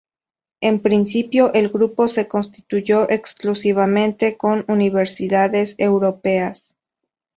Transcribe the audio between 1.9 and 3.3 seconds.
se constituyó